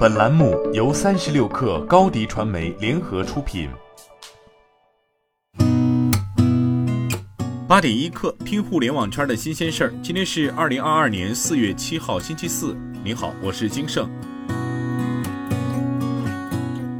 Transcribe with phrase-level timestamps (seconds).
[0.00, 3.68] 本栏目由三十六氪高低传媒联合出品。
[7.68, 9.94] 八点一刻，听互联网圈的新鲜事儿。
[10.02, 12.74] 今天是二零二二年四月七号，星期四。
[13.04, 14.08] 您好，我是金盛。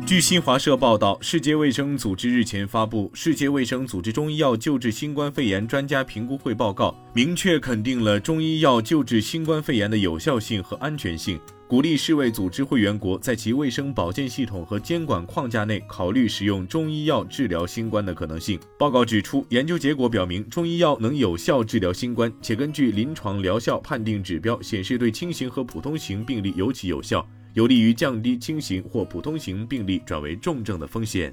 [0.07, 11.41] 据新华社报道，世界卫生组织日前发布《世界卫生组织中医药救治新冠肺炎专家评估会报告》，明确肯定了中医药救治新冠肺炎的有效性和安全性，
[11.71, 18.59] 鼓励世卫组织会员国在其卫生保健系统和监管框架内考虑使用中医药治疗新冠的可能性。
[18.77, 27.24] 报告指出，研究结果表明，中医药能有效治疗新冠，且根据临床疗效判定指标显示，对轻型和普通型病例尤其有效。
[27.55, 31.32] 有利于降低轻型或普通型病例转为重症的风险。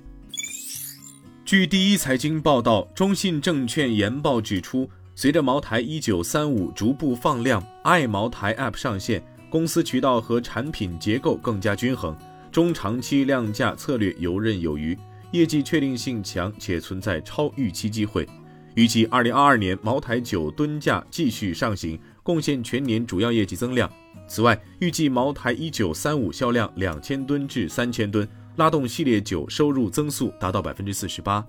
[1.43, 12.15] 据第一财经报道，中信证券研报指出，随着茅台一九三五逐步放量，爱茅台 App 上线，公司渠道和产品结构更加均衡，
[12.51, 14.97] 中长期量价策略游刃有余，
[15.31, 18.27] 业绩确定性强且存在超预期机会。
[18.75, 23.89] 预计二零二二年茅台酒吨价继续上行，贡献全年主要业绩增量。
[24.27, 28.27] 此外，预计茅台一九三五销量两千吨至三千吨，
[28.57, 31.43] 拉动系列酒收入增速达到百分之四十八。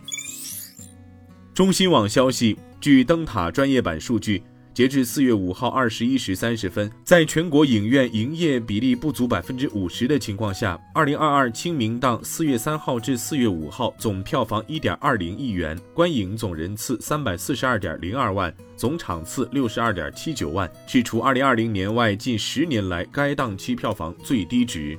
[1.52, 4.42] 中新网消息，据灯塔专业版数据，
[4.78, 18.54] 截至四月五号二十一时三十分，在全国影院营业比例不足百分之五十的情况下，二零二二清明档四月三号至四月五号总票房一点二零亿元，观影总人次三百四十二点零二万。
[18.76, 24.96] 总场次六十二点七九万，是除二零二零年外近十年来该档期票房最低值。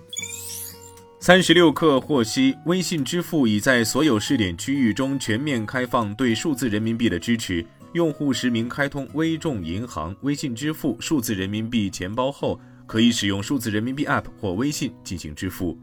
[1.21, 15.77] 三十六氪获悉，微信支付已在所有试点区域中全面开放对数字人民币的支持，用户实名开通微众银行微信支付数字人民币钱包后，可以使用数字人民币 App 或微信进行支付。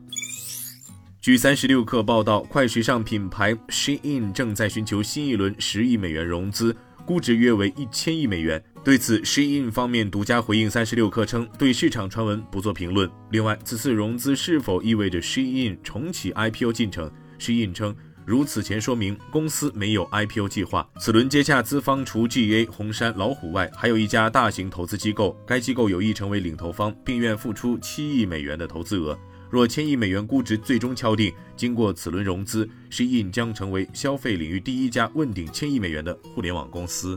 [1.21, 6.77] 据三十六氪报道，快时尚品牌 Shein 正在寻求新一轮十亿美元融资。
[7.05, 8.61] 估值约为一千亿美元。
[8.83, 13.09] 对此，Shein 方面独家回应三十六氪称，对市场传闻不做评论。
[13.31, 17.95] 另外，此次融资是否意味着 Shein 重启 IPO 进程？Shein 称，
[18.27, 20.87] 如此前说明，公司没有 IPO 计划。
[20.99, 29.17] 此轮接洽资方除 GA、红杉、老虎外，还有一家大型投资机构，该机构有意成为领投方，并愿付出七亿美元的投资额。
[29.49, 37.17] 若千亿美元估值最终敲定，经过此轮融资，Shein 将成为消费领域第一家问鼎千亿美元的互联网公司。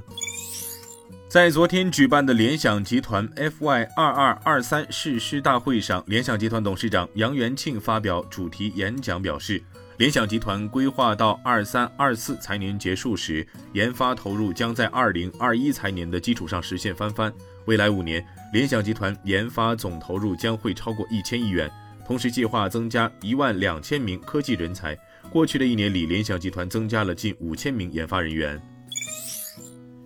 [1.27, 9.63] 在昨天举办的联想集团 FY 二二二三誓师大会上，联想集团董事长杨元庆发表主题演讲，表示，
[9.99, 17.33] 联想集团规划到二三二四财年结束时，研发投入将在二零二一财年的基础上实现翻番。
[17.65, 21.69] 未来五年，联想集团研发总投入将会超过一千亿元。
[22.07, 24.97] 同时计划增加一万两千名科技人才。
[25.29, 28.57] 过去的一年里，联想集团增加了近五千名研发人员。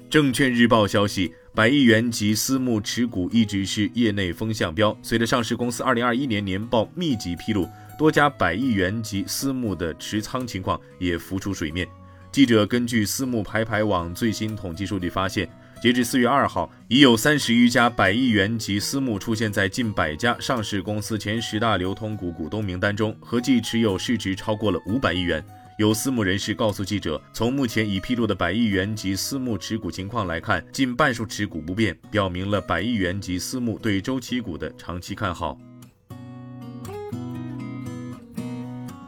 [0.09, 4.97] 证券日报消息，百亿元级私募持股一直是业内风向标。
[5.03, 11.87] 随着上市公司二零二一年年报密集披露，多家百亿元级私募的持仓情况也浮出水面。
[12.31, 15.49] 记者根据私募排排网最新统计数据发现。
[15.81, 25.43] 截至四月二号，已有三十余家百亿元级私募出现在近百家上市公司前十大流通股股东名单中，合计持有市值超过了五百亿元。
[25.77, 35.57] 有私募人士告诉记者，从目前已披露的百亿元级私募持股情况来看，近半数持股不变，表明了百亿元级私募对周期股的长期看好。